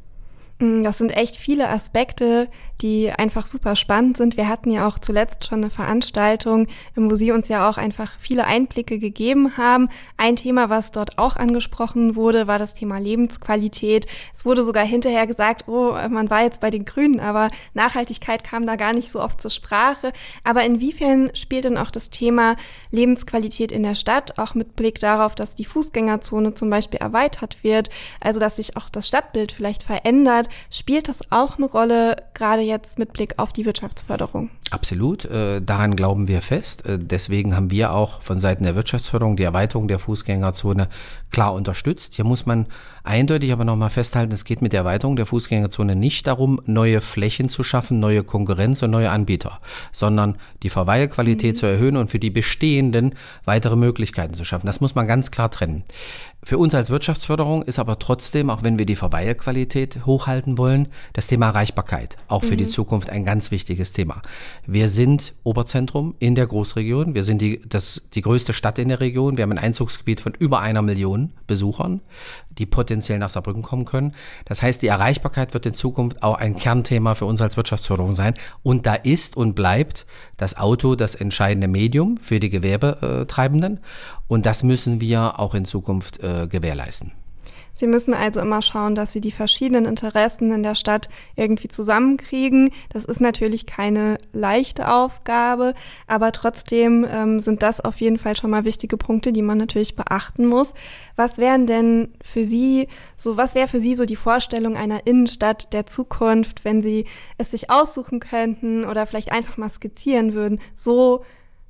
Das 0.61 0.99
sind 0.99 1.11
echt 1.11 1.37
viele 1.37 1.71
Aspekte, 1.71 2.49
die 2.83 3.11
einfach 3.11 3.47
super 3.47 3.77
spannend 3.77 4.17
sind. 4.17 4.37
Wir 4.37 4.49
hatten 4.49 4.71
ja 4.71 4.87
auch 4.87 4.99
zuletzt 4.99 5.47
schon 5.47 5.61
eine 5.61 5.71
Veranstaltung, 5.71 6.67
wo 6.95 7.15
Sie 7.15 7.33
uns 7.33 7.49
ja 7.49 7.69
auch 7.69 7.79
einfach 7.79 8.12
viele 8.21 8.47
Einblicke 8.47 8.99
gegeben 8.99 9.57
haben. 9.57 9.89
Ein 10.19 10.37
Thema, 10.37 10.69
was 10.69 10.93
dort 10.93 11.19
auch 11.19 11.37
angesprochen 11.37 12.14
wurde, 12.14 12.47
war 12.47 12.59
das 12.59 12.75
Thema 12.75 12.99
Lebensqualität. 12.99 14.07
Es 14.35 14.45
wurde 14.45 14.64
sogar 14.64 14.85
hinterher 14.85 15.26
gesagt, 15.26 15.67
oh, 15.67 15.93
man 15.93 16.29
war 16.29 16.43
jetzt 16.43 16.61
bei 16.61 16.71
den 16.71 16.85
Grünen, 16.85 17.21
aber 17.21 17.50
Nachhaltigkeit 17.73 18.45
kam 18.45 18.67
da 18.67 18.76
gar 18.76 18.93
nicht 18.93 19.11
so 19.11 19.21
oft 19.21 19.40
zur 19.40 19.50
Sprache. 19.50 20.12
Aber 20.45 20.62
inwiefern 20.64 21.31
spielt 21.35 21.64
denn 21.64 21.79
auch 21.79 21.90
das 21.90 22.11
Thema 22.11 22.57
Lebensqualität 22.90 23.73
in 23.73 23.83
der 23.83 23.95
Stadt, 23.95 24.38
auch 24.38 24.55
mit 24.55 24.76
Blick 24.76 24.99
darauf, 24.99 25.35
dass 25.35 25.55
die 25.55 25.64
Fußgängerzone 25.64 26.52
zum 26.52 26.69
Beispiel 26.69 27.00
erweitert 27.00 27.62
wird, 27.62 27.88
also 28.21 28.40
dass 28.40 28.57
sich 28.57 28.76
auch 28.76 28.90
das 28.90 29.09
Stadtbild 29.09 29.52
vielleicht 29.52 29.83
verändert, 29.83 30.50
spielt 30.71 31.09
das 31.09 31.21
auch 31.30 31.57
eine 31.57 31.66
Rolle, 31.66 32.16
gerade 32.35 32.62
jetzt 32.62 32.99
mit 32.99 33.12
Blick 33.12 33.35
auf 33.38 33.52
die 33.52 33.64
Wirtschaftsförderung? 33.64 34.50
Absolut, 34.71 35.25
äh, 35.25 35.61
daran 35.61 35.97
glauben 35.97 36.28
wir 36.28 36.42
fest. 36.42 36.87
Äh, 36.87 36.99
deswegen 36.99 37.57
haben 37.57 37.71
wir 37.71 37.92
auch 37.92 38.23
von 38.23 38.40
Seiten 38.40 38.64
der 38.64 38.75
Wirtschaftsförderung 38.75 39.37
die 39.37 39.42
Erweiterung 39.42 39.88
der 39.88 39.99
Fußgängerzone 39.99 40.88
klar 41.30 41.54
unterstützt. 41.54 42.14
Hier 42.14 42.25
muss 42.25 42.46
man 42.46 42.66
eindeutig 43.04 43.52
aber 43.52 43.64
nochmal 43.64 43.90
festhalten, 43.90 44.32
es 44.32 44.44
geht 44.44 44.62
mit 44.62 44.72
der 44.72 44.80
Erweiterung 44.80 45.16
der 45.16 45.26
Fußgängerzone 45.26 45.96
nicht 45.96 46.26
darum, 46.26 46.60
neue 46.66 47.00
Flächen 47.00 47.49
zu 47.49 47.62
schaffen, 47.62 47.99
neue 47.99 48.25
Konkurrenz 48.25 48.82
und 48.82 48.90
neue 48.90 49.10
Anbieter, 49.10 49.60
sondern 49.92 50.37
die 50.62 50.70
Verweilqualität 50.70 51.56
mhm. 51.56 51.58
zu 51.58 51.66
erhöhen 51.66 51.96
und 51.96 52.10
für 52.10 52.18
die 52.18 52.30
bestehenden 52.30 53.14
weitere 53.44 53.76
Möglichkeiten 53.76 54.34
zu 54.34 54.44
schaffen. 54.44 54.66
Das 54.66 54.80
muss 54.80 54.94
man 54.94 55.06
ganz 55.06 55.30
klar 55.30 55.50
trennen. 55.50 55.84
Für 56.42 56.56
uns 56.56 56.75
als 56.75 56.88
Wirtschaftsförderung 56.88 57.62
ist 57.62 57.78
aber 57.78 57.99
trotzdem, 57.99 58.49
auch 58.49 58.62
wenn 58.62 58.78
wir 58.78 58.87
die 58.87 58.96
Verweilqualität 58.96 60.06
hochhalten 60.06 60.56
wollen, 60.56 60.88
das 61.12 61.26
Thema 61.26 61.49
Erreichbarkeit 61.49 62.16
auch 62.28 62.44
für 62.44 62.54
mhm. 62.54 62.58
die 62.58 62.66
Zukunft 62.66 63.10
ein 63.10 63.25
ganz 63.25 63.50
wichtiges 63.50 63.92
Thema. 63.92 64.22
Wir 64.66 64.88
sind 64.88 65.34
Oberzentrum 65.42 66.14
in 66.18 66.34
der 66.34 66.46
Großregion. 66.46 67.14
Wir 67.14 67.25
sind 67.25 67.42
die, 67.42 67.60
das, 67.68 68.02
die 68.14 68.22
größte 68.22 68.54
Stadt 68.54 68.78
in 68.78 68.88
der 68.88 69.00
Region. 69.00 69.37
Wir 69.37 69.42
haben 69.42 69.52
ein 69.52 69.58
Einzugsgebiet 69.58 70.20
von 70.20 70.32
über 70.32 70.60
einer 70.60 70.80
Million 70.80 71.20
Besuchern, 71.47 72.00
die 72.50 72.67
potenziell 72.67 73.19
nach 73.19 73.31
Saarbrücken 73.31 73.62
kommen 73.62 73.85
können. 73.85 74.15
Das 74.45 74.62
heißt, 74.62 74.83
die 74.83 74.87
Erreichbarkeit 74.87 75.55
wird 75.55 75.67
in 75.67 75.75
Zukunft 75.75 76.23
auch 76.23 76.37
ein 76.37 76.57
Kernthema 76.57 77.15
für 77.15 77.27
uns 77.27 77.41
als 77.41 77.57
Wirtschaftsförderung 77.57 78.12
sein. 78.12 78.35
Und 78.62 78.87
da 78.87 78.95
ist 78.95 79.37
und 79.37 79.55
bleibt 79.55 80.07
das 80.37 80.57
Auto 80.57 80.95
das 80.95 81.15
entscheidende 81.15 81.69
Medium 81.69 82.19
für 82.19 82.41
die 82.41 82.50
Gewerbetreibenden. 82.50 83.81
Und 84.29 84.47
das 84.47 84.62
müssen 84.62 85.00
wir 85.00 85.39
auch 85.39 85.55
in 85.55 85.65
Zukunft 85.65 86.21
äh, 86.21 86.47
gewährleisten. 86.49 87.12
Sie 87.73 87.87
müssen 87.87 88.15
also 88.15 88.41
immer 88.41 88.62
schauen, 88.62 88.95
dass 88.95 89.12
Sie 89.12 89.21
die 89.21 89.31
verschiedenen 89.31 89.85
Interessen 89.85 90.53
in 90.53 90.62
der 90.62 90.75
Stadt 90.75 91.09
irgendwie 91.37 91.69
zusammenkriegen. 91.69 92.71
Das 92.91 93.05
ist 93.05 93.21
natürlich 93.21 93.67
keine 93.67 94.19
leichte 94.33 94.91
Aufgabe, 94.91 95.75
aber 96.07 96.33
trotzdem 96.33 97.07
ähm, 97.09 97.41
sind 97.41 97.62
das 97.62 97.81
auf 97.81 98.00
jeden 98.00 98.19
Fall 98.19 98.37
schon 98.37 98.50
mal 98.50 98.65
wichtige 98.65 98.97
Punkte, 98.97 99.33
die 99.33 99.43
man 99.43 99.59
natürlich 99.59 99.97
beachten 99.97 100.47
muss. 100.47 100.75
Was 101.17 101.39
wären 101.39 101.67
denn 101.67 102.12
für 102.23 102.45
Sie 102.45 102.89
so, 103.17 103.37
was 103.37 103.55
wäre 103.55 103.69
für 103.69 103.81
Sie 103.81 103.95
so 103.95 104.05
die 104.05 104.17
Vorstellung 104.17 104.77
einer 104.77 105.07
Innenstadt 105.07 105.73
der 105.73 105.87
Zukunft, 105.87 106.65
wenn 106.65 106.83
Sie 106.83 107.07
es 107.39 107.50
sich 107.50 107.71
aussuchen 107.71 108.21
könnten 108.21 108.85
oder 108.85 109.07
vielleicht 109.07 109.33
einfach 109.33 109.57
mal 109.57 109.71
skizzieren 109.71 110.35
würden? 110.35 110.61
So 110.75 111.25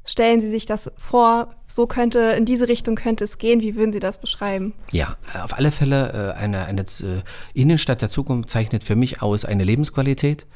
stellen 0.04 0.40
Sie 0.40 0.50
sich 0.50 0.66
das 0.66 0.90
vor, 0.96 1.54
so 1.66 1.86
könnte, 1.86 2.18
in 2.18 2.44
diese 2.44 2.68
Richtung 2.68 2.96
könnte 2.96 3.24
es 3.24 3.38
gehen. 3.38 3.60
Wie 3.60 3.76
würden 3.76 3.92
Sie 3.92 4.00
das 4.00 4.18
beschreiben? 4.18 4.74
Ja, 4.92 5.16
auf 5.42 5.56
alle 5.56 5.70
Fälle, 5.70 6.34
äh, 6.36 6.38
eine, 6.38 6.66
eine 6.66 6.82
äh, 6.82 7.22
Innenstadt 7.54 8.02
der 8.02 8.10
Zukunft 8.10 8.50
zeichnet 8.50 8.84
für 8.84 8.96
mich 8.96 9.22
aus 9.22 9.44
eine 9.44 9.64
Lebensqualität, 9.64 10.46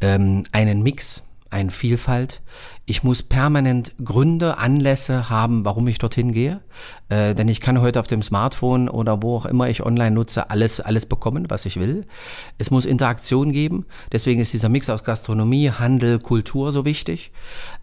ähm, 0.00 0.44
einen 0.52 0.82
Mix, 0.82 1.22
eine 1.50 1.70
Vielfalt. 1.70 2.42
Ich 2.88 3.02
muss 3.02 3.24
permanent 3.24 3.92
Gründe, 4.04 4.58
Anlässe 4.58 5.28
haben, 5.28 5.64
warum 5.64 5.88
ich 5.88 5.98
dorthin 5.98 6.32
gehe. 6.32 6.60
Äh, 7.08 7.34
denn 7.34 7.48
ich 7.48 7.60
kann 7.60 7.80
heute 7.80 7.98
auf 7.98 8.06
dem 8.06 8.22
Smartphone 8.22 8.88
oder 8.88 9.22
wo 9.22 9.36
auch 9.36 9.46
immer 9.46 9.68
ich 9.68 9.84
online 9.84 10.12
nutze, 10.12 10.50
alles, 10.50 10.78
alles 10.78 11.04
bekommen, 11.04 11.46
was 11.48 11.66
ich 11.66 11.80
will. 11.80 12.04
Es 12.58 12.70
muss 12.70 12.84
Interaktion 12.84 13.50
geben. 13.50 13.86
Deswegen 14.12 14.40
ist 14.40 14.52
dieser 14.52 14.68
Mix 14.68 14.88
aus 14.88 15.02
Gastronomie, 15.02 15.70
Handel, 15.70 16.20
Kultur 16.20 16.70
so 16.70 16.84
wichtig. 16.84 17.32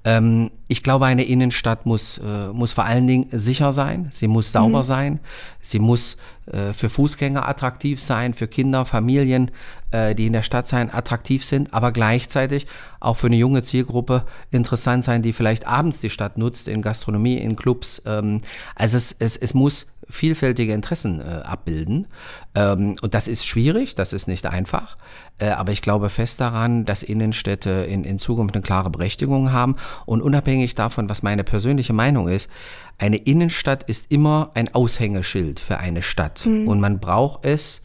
Ähm, 0.05 0.51
ich 0.69 0.83
glaube, 0.83 1.05
eine 1.05 1.23
Innenstadt 1.23 1.85
muss, 1.85 2.19
äh, 2.19 2.47
muss 2.53 2.71
vor 2.71 2.85
allen 2.85 3.05
Dingen 3.05 3.27
sicher 3.31 3.73
sein. 3.73 4.07
Sie 4.11 4.27
muss 4.27 4.51
sauber 4.51 4.79
mhm. 4.79 4.83
sein. 4.83 5.19
Sie 5.59 5.79
muss 5.79 6.17
äh, 6.45 6.73
für 6.73 6.89
Fußgänger 6.89 7.47
attraktiv 7.47 8.01
sein, 8.01 8.33
für 8.33 8.47
Kinder, 8.47 8.85
Familien, 8.85 9.51
äh, 9.91 10.15
die 10.15 10.27
in 10.27 10.33
der 10.33 10.41
Stadt 10.41 10.67
sein, 10.67 10.93
attraktiv 10.93 11.45
sind, 11.45 11.73
aber 11.73 11.93
gleichzeitig 11.93 12.67
auch 12.99 13.15
für 13.15 13.27
eine 13.27 13.37
junge 13.37 13.63
Zielgruppe 13.63 14.25
interessant 14.51 14.92
sein, 15.01 15.21
die 15.21 15.33
vielleicht 15.33 15.65
abends 15.65 15.99
die 15.99 16.09
Stadt 16.09 16.37
nutzt, 16.37 16.67
in 16.67 16.81
Gastronomie, 16.81 17.37
in 17.37 17.55
Clubs. 17.55 18.01
Ähm, 18.05 18.41
also 18.75 18.97
es, 18.97 19.15
es, 19.19 19.35
es 19.37 19.53
muss 19.53 19.87
vielfältige 20.09 20.73
Interessen 20.73 21.19
äh, 21.19 21.41
abbilden. 21.43 22.07
Ähm, 22.55 22.95
und 23.01 23.13
das 23.13 23.27
ist 23.27 23.45
schwierig, 23.45 23.95
das 23.95 24.13
ist 24.13 24.27
nicht 24.27 24.45
einfach. 24.45 24.95
Äh, 25.39 25.49
aber 25.49 25.71
ich 25.71 25.81
glaube 25.81 26.09
fest 26.09 26.39
daran, 26.41 26.85
dass 26.85 27.03
Innenstädte 27.03 27.69
in, 27.69 28.03
in 28.03 28.19
Zukunft 28.19 28.55
eine 28.55 28.63
klare 28.63 28.89
Berechtigung 28.89 29.51
haben. 29.51 29.75
Und 30.05 30.21
unabhängig 30.21 30.75
davon, 30.75 31.09
was 31.09 31.23
meine 31.23 31.43
persönliche 31.43 31.93
Meinung 31.93 32.27
ist, 32.27 32.49
eine 32.97 33.17
Innenstadt 33.17 33.83
ist 33.83 34.05
immer 34.09 34.51
ein 34.53 34.73
Aushängeschild 34.73 35.59
für 35.59 35.77
eine 35.77 36.01
Stadt. 36.01 36.45
Mhm. 36.45 36.67
Und 36.67 36.79
man 36.79 36.99
braucht 36.99 37.45
es 37.45 37.81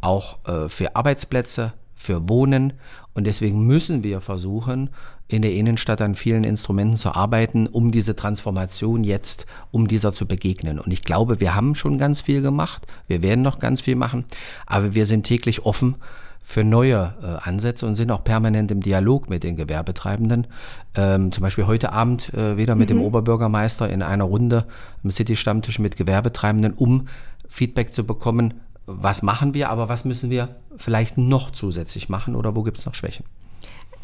auch 0.00 0.38
äh, 0.46 0.68
für 0.68 0.96
Arbeitsplätze, 0.96 1.72
für 1.94 2.28
Wohnen. 2.28 2.74
Und 3.14 3.26
deswegen 3.26 3.66
müssen 3.66 4.02
wir 4.02 4.20
versuchen, 4.20 4.90
in 5.28 5.42
der 5.42 5.52
Innenstadt 5.52 6.00
an 6.00 6.14
vielen 6.14 6.44
Instrumenten 6.44 6.96
zu 6.96 7.14
arbeiten, 7.14 7.66
um 7.66 7.90
diese 7.90 8.14
Transformation 8.14 9.02
jetzt, 9.02 9.46
um 9.72 9.88
dieser 9.88 10.12
zu 10.12 10.26
begegnen. 10.26 10.78
Und 10.78 10.92
ich 10.92 11.02
glaube, 11.02 11.40
wir 11.40 11.54
haben 11.54 11.74
schon 11.74 11.98
ganz 11.98 12.20
viel 12.20 12.42
gemacht. 12.42 12.86
Wir 13.08 13.22
werden 13.22 13.42
noch 13.42 13.58
ganz 13.58 13.80
viel 13.80 13.96
machen. 13.96 14.24
Aber 14.66 14.94
wir 14.94 15.06
sind 15.06 15.24
täglich 15.24 15.64
offen 15.64 15.96
für 16.42 16.62
neue 16.62 17.12
äh, 17.20 17.48
Ansätze 17.48 17.86
und 17.86 17.96
sind 17.96 18.12
auch 18.12 18.22
permanent 18.22 18.70
im 18.70 18.80
Dialog 18.80 19.28
mit 19.28 19.42
den 19.42 19.56
Gewerbetreibenden. 19.56 20.46
Ähm, 20.94 21.32
zum 21.32 21.42
Beispiel 21.42 21.66
heute 21.66 21.92
Abend 21.92 22.32
äh, 22.34 22.56
wieder 22.56 22.76
mit 22.76 22.88
mhm. 22.88 22.98
dem 22.98 23.02
Oberbürgermeister 23.02 23.90
in 23.90 24.00
einer 24.00 24.22
Runde 24.22 24.64
im 25.02 25.10
City-Stammtisch 25.10 25.80
mit 25.80 25.96
Gewerbetreibenden, 25.96 26.72
um 26.74 27.08
Feedback 27.48 27.92
zu 27.92 28.04
bekommen, 28.04 28.54
was 28.86 29.22
machen 29.22 29.54
wir, 29.54 29.70
aber 29.70 29.88
was 29.88 30.04
müssen 30.04 30.30
wir 30.30 30.50
vielleicht 30.76 31.18
noch 31.18 31.50
zusätzlich 31.50 32.08
machen 32.08 32.36
oder 32.36 32.54
wo 32.54 32.62
gibt 32.62 32.78
es 32.78 32.86
noch 32.86 32.94
Schwächen. 32.94 33.24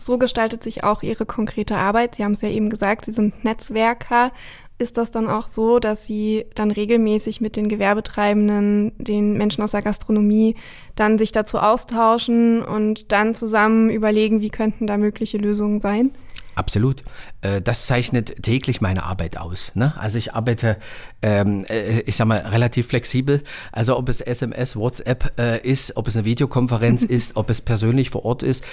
So 0.02 0.18
gestaltet 0.18 0.64
sich 0.64 0.82
auch 0.82 1.04
Ihre 1.04 1.26
konkrete 1.26 1.76
Arbeit. 1.76 2.16
Sie 2.16 2.24
haben 2.24 2.32
es 2.32 2.40
ja 2.40 2.48
eben 2.48 2.70
gesagt, 2.70 3.04
Sie 3.04 3.12
sind 3.12 3.44
Netzwerker. 3.44 4.32
Ist 4.78 4.96
das 4.96 5.12
dann 5.12 5.28
auch 5.28 5.46
so, 5.46 5.78
dass 5.78 6.06
Sie 6.06 6.44
dann 6.56 6.72
regelmäßig 6.72 7.40
mit 7.40 7.54
den 7.54 7.68
Gewerbetreibenden, 7.68 8.92
den 8.98 9.34
Menschen 9.34 9.62
aus 9.62 9.70
der 9.70 9.82
Gastronomie, 9.82 10.56
dann 10.96 11.18
sich 11.18 11.30
dazu 11.30 11.58
austauschen 11.58 12.64
und 12.64 13.12
dann 13.12 13.36
zusammen 13.36 13.90
überlegen, 13.90 14.40
wie 14.40 14.50
könnten 14.50 14.88
da 14.88 14.96
mögliche 14.96 15.38
Lösungen 15.38 15.78
sein? 15.78 16.10
Absolut. 16.54 17.02
Äh, 17.42 17.60
das 17.60 17.86
zeichnet 17.86 18.42
täglich 18.42 18.80
meine 18.80 19.02
Arbeit 19.02 19.36
aus. 19.36 19.72
Ne? 19.74 19.92
Also 19.98 20.18
ich 20.18 20.34
arbeite, 20.34 20.76
ähm, 21.20 21.64
äh, 21.68 22.00
ich 22.00 22.16
sag 22.16 22.26
mal, 22.26 22.38
relativ 22.38 22.86
flexibel. 22.86 23.42
Also 23.72 23.98
ob 23.98 24.08
es 24.08 24.20
SMS, 24.20 24.76
WhatsApp 24.76 25.32
äh, 25.38 25.60
ist, 25.60 25.96
ob 25.96 26.08
es 26.08 26.16
eine 26.16 26.24
Videokonferenz 26.24 27.02
ist, 27.02 27.36
ob 27.36 27.50
es 27.50 27.60
persönlich 27.60 28.10
vor 28.10 28.24
Ort 28.24 28.42
ist, 28.42 28.64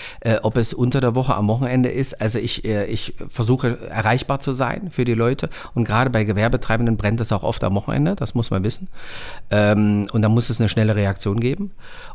ob 0.43 0.57
es 0.57 0.73
unter 0.73 1.01
der 1.01 1.15
Woche 1.15 1.35
am 1.35 1.47
Wochenende 1.47 1.89
ist. 1.89 2.21
Also 2.21 2.39
ich, 2.39 2.65
ich 2.65 3.15
versuche 3.27 3.89
erreichbar 3.89 4.39
zu 4.39 4.51
sein 4.51 4.89
für 4.91 5.05
die 5.05 5.13
Leute. 5.13 5.49
Und 5.73 5.85
gerade 5.85 6.09
bei 6.09 6.23
Gewerbetreibenden 6.23 6.97
brennt 6.97 7.19
es 7.21 7.31
auch 7.31 7.43
oft 7.43 7.63
am 7.63 7.75
Wochenende, 7.75 8.15
das 8.15 8.35
muss 8.35 8.51
man 8.51 8.63
wissen. 8.63 8.87
Ähm, 9.49 10.07
und 10.11 10.21
da 10.21 10.29
muss 10.29 10.49
es 10.49 10.59
eine 10.59 10.69
schnelle 10.69 10.95
Reaktion 10.95 11.39
geben. 11.39 11.71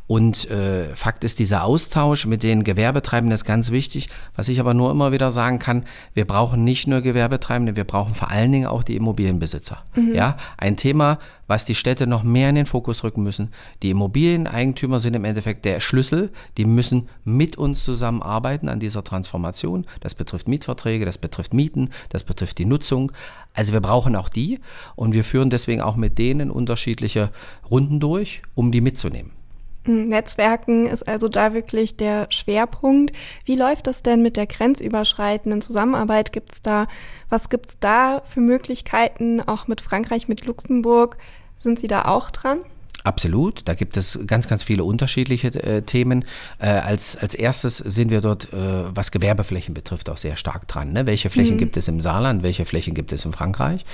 Und 0.06 0.48
Fakt 0.94 1.24
ist, 1.24 1.38
dieser 1.38 1.64
Austausch 1.64 2.26
mit 2.26 2.42
den 2.42 2.62
Gewerbetreibenden 2.62 3.34
ist 3.34 3.44
ganz 3.44 3.70
wichtig. 3.70 4.10
Was 4.36 4.48
ich 4.48 4.60
aber 4.60 4.74
nur 4.74 4.90
immer 4.90 5.12
wieder 5.12 5.30
sagen 5.30 5.53
sagen 5.54 5.58
kann, 5.58 5.84
wir 6.14 6.26
brauchen 6.26 6.64
nicht 6.64 6.86
nur 6.86 7.00
Gewerbetreibende, 7.00 7.76
wir 7.76 7.84
brauchen 7.84 8.14
vor 8.14 8.30
allen 8.30 8.52
Dingen 8.52 8.66
auch 8.66 8.82
die 8.82 8.96
Immobilienbesitzer. 8.96 9.82
Mhm. 9.94 10.14
Ja, 10.14 10.36
ein 10.56 10.76
Thema, 10.76 11.18
was 11.46 11.64
die 11.64 11.74
Städte 11.74 12.06
noch 12.06 12.22
mehr 12.22 12.48
in 12.48 12.54
den 12.54 12.66
Fokus 12.66 13.04
rücken 13.04 13.22
müssen. 13.22 13.50
Die 13.82 13.90
Immobilieneigentümer 13.90 15.00
sind 15.00 15.14
im 15.14 15.24
Endeffekt 15.24 15.64
der 15.64 15.80
Schlüssel. 15.80 16.30
Die 16.56 16.64
müssen 16.64 17.08
mit 17.24 17.56
uns 17.56 17.84
zusammenarbeiten 17.84 18.68
an 18.68 18.80
dieser 18.80 19.04
Transformation. 19.04 19.86
Das 20.00 20.14
betrifft 20.14 20.48
Mietverträge, 20.48 21.04
das 21.04 21.18
betrifft 21.18 21.54
Mieten, 21.54 21.90
das 22.08 22.24
betrifft 22.24 22.58
die 22.58 22.64
Nutzung. 22.64 23.12
Also 23.52 23.72
wir 23.72 23.80
brauchen 23.80 24.16
auch 24.16 24.28
die 24.28 24.60
und 24.96 25.14
wir 25.14 25.24
führen 25.24 25.50
deswegen 25.50 25.80
auch 25.80 25.96
mit 25.96 26.18
denen 26.18 26.50
unterschiedliche 26.50 27.30
Runden 27.70 28.00
durch, 28.00 28.42
um 28.54 28.72
die 28.72 28.80
mitzunehmen. 28.80 29.43
Netzwerken 29.86 30.86
ist 30.86 31.06
also 31.06 31.28
da 31.28 31.52
wirklich 31.52 31.96
der 31.96 32.26
Schwerpunkt. 32.30 33.14
Wie 33.44 33.56
läuft 33.56 33.86
das 33.86 34.02
denn 34.02 34.22
mit 34.22 34.36
der 34.36 34.46
grenzüberschreitenden 34.46 35.62
Zusammenarbeit? 35.62 36.32
Gibt's 36.32 36.62
da, 36.62 36.86
was 37.28 37.50
gibt's 37.50 37.76
da 37.80 38.22
für 38.32 38.40
Möglichkeiten, 38.40 39.40
auch 39.40 39.66
mit 39.66 39.80
Frankreich, 39.80 40.28
mit 40.28 40.46
Luxemburg? 40.46 41.18
Sind 41.58 41.80
Sie 41.80 41.88
da 41.88 42.06
auch 42.06 42.30
dran? 42.30 42.60
Absolut, 43.04 43.60
da 43.66 43.74
gibt 43.74 43.98
es 43.98 44.18
ganz, 44.26 44.48
ganz 44.48 44.62
viele 44.62 44.82
unterschiedliche 44.82 45.48
äh, 45.62 45.82
Themen. 45.82 46.24
Äh, 46.58 46.68
als, 46.68 47.18
als 47.18 47.34
erstes 47.34 47.76
sind 47.76 48.10
wir 48.10 48.22
dort, 48.22 48.50
äh, 48.54 48.56
was 48.94 49.10
Gewerbeflächen 49.10 49.74
betrifft, 49.74 50.08
auch 50.08 50.16
sehr 50.16 50.36
stark 50.36 50.66
dran. 50.68 50.92
Ne? 50.92 51.06
Welche 51.06 51.28
Flächen 51.28 51.56
mhm. 51.56 51.58
gibt 51.58 51.76
es 51.76 51.86
im 51.86 52.00
Saarland, 52.00 52.42
welche 52.42 52.64
Flächen 52.64 52.94
gibt 52.94 53.12
es 53.12 53.26
in 53.26 53.34
Frankreich? 53.34 53.84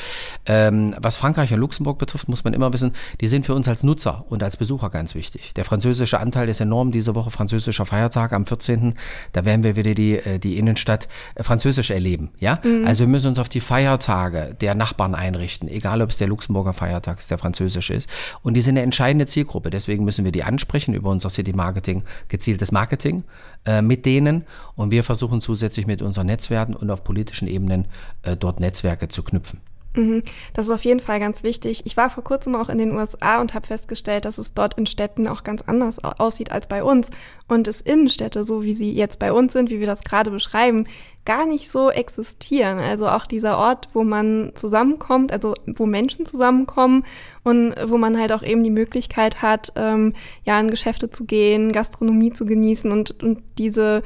Ähm, 0.47 0.95
was 0.97 1.17
Frankreich 1.17 1.53
und 1.53 1.59
Luxemburg 1.59 1.99
betrifft, 1.99 2.29
muss 2.29 2.45
man 2.45 2.55
immer 2.55 2.73
wissen, 2.73 2.93
die 3.21 3.27
sind 3.27 3.47
für 3.47 3.55
uns 3.55 3.67
als 3.67 3.83
Nutzer 3.83 4.25
und 4.29 4.45
als 4.45 4.57
Besucher 4.57 4.91
ganz 4.91 5.17
wichtig. 5.17 5.55
Der 5.55 5.65
französische 5.65 6.21
Anteil 6.21 6.49
ist 6.49 6.61
enorm. 6.61 6.93
Diese 6.93 7.17
Woche 7.17 7.33
französischer 7.33 7.87
Feiertag 7.87 8.33
am 8.33 8.47
14. 8.47 8.95
Da 9.33 9.45
werden 9.45 9.65
wir 9.65 9.75
wieder 9.75 9.95
die, 9.95 10.19
äh, 10.19 10.39
die 10.39 10.57
Innenstadt 10.57 11.09
äh, 11.35 11.43
französisch 11.43 11.91
erleben. 11.91 12.31
Ja? 12.39 12.61
Mhm. 12.63 12.87
Also 12.87 13.01
wir 13.01 13.09
müssen 13.09 13.27
uns 13.27 13.41
auf 13.41 13.49
die 13.49 13.61
Feiertage 13.61 14.57
der 14.61 14.77
Nachbarn 14.77 15.17
einrichten, 15.17 15.69
egal 15.69 16.01
ob 16.01 16.11
es 16.11 16.19
der 16.19 16.29
Luxemburger 16.29 16.75
Feiertag 16.75 17.19
ist, 17.19 17.29
der 17.29 17.39
französische 17.39 17.95
ist. 17.95 18.09
Und 18.43 18.55
die 18.55 18.61
sind 18.61 18.77
eine 18.77 18.85
entscheidende 19.01 19.25
Zielgruppe. 19.25 19.71
Deswegen 19.71 20.05
müssen 20.05 20.27
wir 20.27 20.33
die 20.33 20.45
ansprechen 20.45 20.93
über 20.93 21.09
unser 21.09 21.31
City 21.31 21.55
Marketing, 21.55 22.03
gezieltes 22.29 22.71
Marketing 22.71 23.25
äh, 23.65 23.81
mit 23.81 24.05
denen. 24.05 24.45
Und 24.77 24.91
wir 24.91 25.05
versuchen 25.05 25.41
zusätzlich 25.41 25.87
mit 25.87 26.03
unseren 26.03 26.27
Netzwerken 26.27 26.77
und 26.77 26.91
auf 26.91 27.03
politischen 27.03 27.49
Ebenen 27.49 27.87
äh, 28.23 28.37
dort 28.37 28.61
Netzwerke 28.61 29.09
zu 29.09 29.23
knüpfen. 29.23 29.61
Mhm. 29.95 30.23
Das 30.55 30.67
ist 30.67 30.73
auf 30.73 30.85
jeden 30.85 31.01
Fall 31.01 31.19
ganz 31.19 31.43
wichtig. 31.43 31.83
Ich 31.85 31.97
war 31.97 32.11
vor 32.11 32.23
kurzem 32.23 32.55
auch 32.55 32.69
in 32.69 32.79
den 32.79 32.95
USA 32.95 33.41
und 33.41 33.55
habe 33.55 33.67
festgestellt, 33.67 34.25
dass 34.25 34.39
es 34.39 34.55
dort 34.55 34.79
in 34.79 34.87
Städten 34.87 35.27
auch 35.27 35.43
ganz 35.43 35.63
anders 35.63 35.99
aussieht 36.05 36.53
als 36.53 36.69
bei 36.69 36.85
uns. 36.85 37.11
Und 37.49 37.67
es 37.67 37.81
Innenstädte, 37.81 38.45
so 38.45 38.63
wie 38.63 38.75
sie 38.75 38.93
jetzt 38.93 39.19
bei 39.19 39.33
uns 39.33 39.53
sind, 39.53 39.71
wie 39.71 39.81
wir 39.81 39.89
das 39.89 40.03
gerade 40.03 40.31
beschreiben, 40.31 40.87
gar 41.25 41.45
nicht 41.45 41.71
so 41.71 41.91
existieren. 41.91 42.79
Also 42.79 43.09
auch 43.09 43.27
dieser 43.27 43.59
Ort, 43.59 43.89
wo 43.93 44.05
man 44.05 44.53
zusammenkommt, 44.55 45.33
also 45.33 45.55
wo 45.67 45.87
Menschen 45.87 46.25
zusammenkommen 46.25 47.05
und 47.43 47.75
wo 47.87 47.99
man 47.99 48.19
halt 48.19 48.33
auch 48.33 48.43
eben 48.43 48.63
die 48.63 48.71
Möglichkeit 48.71 49.43
hat, 49.43 49.73
ähm, 49.75 50.15
ja, 50.45 50.59
in 50.59 50.71
Geschäfte 50.71 51.11
zu 51.11 51.25
gehen, 51.25 51.73
Gastronomie 51.73 52.33
zu 52.33 52.47
genießen 52.47 52.91
und, 52.91 53.23
und 53.23 53.43
diese 53.59 54.03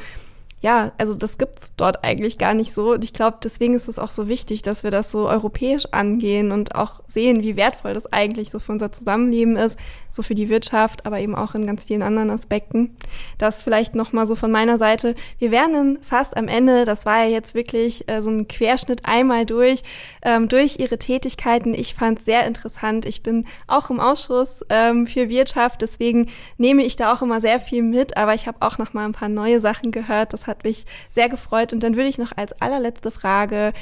ja, 0.64 0.92
also 0.96 1.12
das 1.12 1.36
gibt's 1.36 1.70
dort 1.76 2.02
eigentlich 2.04 2.38
gar 2.38 2.54
nicht 2.54 2.72
so. 2.72 2.92
Und 2.92 3.04
ich 3.04 3.12
glaube, 3.12 3.36
deswegen 3.44 3.74
ist 3.74 3.86
es 3.86 3.98
auch 3.98 4.10
so 4.10 4.28
wichtig, 4.28 4.62
dass 4.62 4.82
wir 4.82 4.90
das 4.90 5.10
so 5.10 5.28
europäisch 5.28 5.84
angehen 5.90 6.52
und 6.52 6.74
auch 6.74 7.02
sehen, 7.06 7.42
wie 7.42 7.56
wertvoll 7.56 7.92
das 7.92 8.10
eigentlich 8.10 8.48
so 8.48 8.58
für 8.58 8.72
unser 8.72 8.90
Zusammenleben 8.90 9.56
ist, 9.56 9.78
so 10.14 10.22
für 10.22 10.34
die 10.34 10.48
Wirtschaft, 10.48 11.06
aber 11.06 11.20
eben 11.20 11.34
auch 11.34 11.54
in 11.54 11.66
ganz 11.66 11.84
vielen 11.84 12.02
anderen 12.02 12.30
Aspekten. 12.30 12.96
Das 13.38 13.62
vielleicht 13.62 13.94
nochmal 13.94 14.26
so 14.26 14.36
von 14.36 14.50
meiner 14.50 14.78
Seite. 14.78 15.14
Wir 15.38 15.50
wären 15.50 15.98
fast 16.02 16.36
am 16.36 16.48
Ende. 16.48 16.84
Das 16.84 17.04
war 17.04 17.24
ja 17.24 17.30
jetzt 17.30 17.54
wirklich 17.54 18.08
äh, 18.08 18.22
so 18.22 18.30
ein 18.30 18.48
Querschnitt 18.48 19.04
einmal 19.04 19.46
durch, 19.46 19.82
ähm, 20.22 20.48
durch 20.48 20.78
Ihre 20.78 20.98
Tätigkeiten. 20.98 21.74
Ich 21.74 21.94
fand 21.94 22.20
es 22.20 22.24
sehr 22.24 22.46
interessant. 22.46 23.06
Ich 23.06 23.22
bin 23.22 23.46
auch 23.66 23.90
im 23.90 24.00
Ausschuss 24.00 24.64
ähm, 24.68 25.06
für 25.06 25.28
Wirtschaft, 25.28 25.82
deswegen 25.82 26.28
nehme 26.58 26.84
ich 26.84 26.96
da 26.96 27.12
auch 27.12 27.22
immer 27.22 27.40
sehr 27.40 27.60
viel 27.60 27.82
mit, 27.82 28.16
aber 28.16 28.34
ich 28.34 28.46
habe 28.46 28.58
auch 28.60 28.78
noch 28.78 28.92
mal 28.92 29.04
ein 29.04 29.12
paar 29.12 29.28
neue 29.28 29.60
Sachen 29.60 29.90
gehört. 29.90 30.32
Das 30.32 30.46
hat 30.46 30.64
mich 30.64 30.86
sehr 31.10 31.28
gefreut. 31.28 31.72
Und 31.72 31.82
dann 31.82 31.96
würde 31.96 32.08
ich 32.08 32.18
noch 32.18 32.32
als 32.36 32.52
allerletzte 32.60 33.10
Frage 33.10 33.72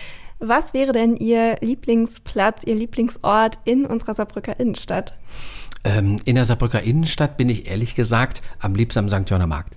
was 0.44 0.74
wäre 0.74 0.90
denn 0.90 1.16
Ihr 1.16 1.56
Lieblingsplatz, 1.60 2.64
Ihr 2.64 2.74
Lieblingsort 2.74 3.58
in 3.64 3.86
unserer 3.86 4.16
Saarbrücker 4.16 4.58
Innenstadt? 4.58 5.14
Ähm, 5.84 6.16
in 6.24 6.36
der 6.36 6.44
Saarbrücker 6.44 6.82
Innenstadt 6.82 7.36
bin 7.36 7.48
ich 7.48 7.68
ehrlich 7.68 7.94
gesagt 7.94 8.40
am 8.60 8.74
liebsten 8.74 9.00
am 9.00 9.08
St. 9.08 9.28
Johanner 9.28 9.46
Markt. 9.46 9.74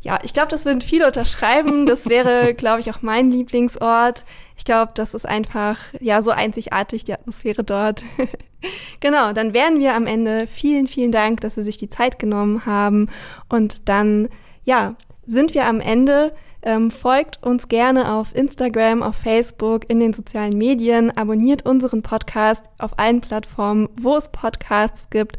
Ja, 0.00 0.20
ich 0.22 0.32
glaube, 0.32 0.48
das 0.48 0.64
würden 0.64 0.80
viele 0.80 1.06
unterschreiben. 1.06 1.86
Das 1.86 2.06
wäre, 2.06 2.54
glaube 2.56 2.80
ich, 2.80 2.90
auch 2.90 3.02
mein 3.02 3.30
Lieblingsort. 3.30 4.24
Ich 4.56 4.64
glaube, 4.64 4.92
das 4.94 5.14
ist 5.14 5.26
einfach 5.26 5.78
ja 6.00 6.22
so 6.22 6.30
einzigartig, 6.30 7.04
die 7.04 7.12
Atmosphäre 7.12 7.64
dort. 7.64 8.04
genau, 9.00 9.32
dann 9.32 9.52
wären 9.52 9.80
wir 9.80 9.94
am 9.94 10.06
Ende. 10.06 10.46
Vielen, 10.46 10.86
vielen 10.86 11.12
Dank, 11.12 11.40
dass 11.40 11.56
Sie 11.56 11.62
sich 11.62 11.78
die 11.78 11.88
Zeit 11.88 12.18
genommen 12.18 12.64
haben. 12.64 13.08
Und 13.48 13.88
dann, 13.88 14.28
ja, 14.64 14.94
sind 15.26 15.54
wir 15.54 15.66
am 15.66 15.80
Ende. 15.80 16.32
Ähm, 16.62 16.90
folgt 16.90 17.42
uns 17.42 17.68
gerne 17.68 18.12
auf 18.12 18.34
Instagram, 18.34 19.02
auf 19.02 19.16
Facebook, 19.16 19.88
in 19.88 20.00
den 20.00 20.12
sozialen 20.12 20.58
Medien, 20.58 21.16
abonniert 21.16 21.64
unseren 21.64 22.02
Podcast 22.02 22.64
auf 22.78 22.98
allen 22.98 23.20
Plattformen, 23.20 23.88
wo 24.00 24.16
es 24.16 24.28
Podcasts 24.28 25.08
gibt. 25.10 25.36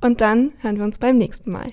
Und 0.00 0.20
dann 0.20 0.52
hören 0.60 0.76
wir 0.78 0.84
uns 0.84 0.98
beim 0.98 1.16
nächsten 1.18 1.52
Mal. 1.52 1.72